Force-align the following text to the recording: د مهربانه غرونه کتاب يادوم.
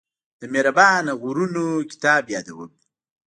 د 0.39 0.41
مهربانه 0.53 1.11
غرونه 1.21 1.61
کتاب 1.91 2.23
يادوم. 2.33 2.71